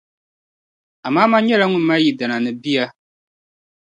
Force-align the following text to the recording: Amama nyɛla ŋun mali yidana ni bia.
Amama 1.07 1.37
nyɛla 1.41 1.65
ŋun 1.69 1.83
mali 1.87 2.03
yidana 2.05 2.37
ni 2.43 2.51
bia. 2.61 2.85